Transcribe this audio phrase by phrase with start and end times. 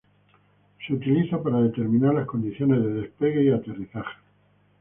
[0.83, 4.17] Se utiliza para determinar las condiciones de despegue y aterrizaje.